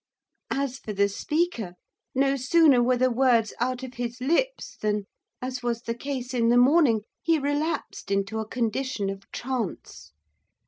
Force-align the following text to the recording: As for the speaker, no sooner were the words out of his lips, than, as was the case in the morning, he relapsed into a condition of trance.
As 0.49 0.79
for 0.79 0.93
the 0.93 1.07
speaker, 1.07 1.75
no 2.15 2.35
sooner 2.35 2.81
were 2.81 2.97
the 2.97 3.11
words 3.11 3.53
out 3.59 3.83
of 3.83 3.93
his 3.93 4.19
lips, 4.19 4.75
than, 4.77 5.05
as 5.43 5.61
was 5.61 5.83
the 5.83 5.93
case 5.93 6.33
in 6.33 6.49
the 6.49 6.57
morning, 6.57 7.01
he 7.21 7.37
relapsed 7.37 8.09
into 8.09 8.39
a 8.39 8.47
condition 8.47 9.11
of 9.11 9.29
trance. 9.31 10.11